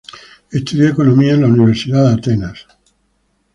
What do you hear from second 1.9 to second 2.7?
de Atenas.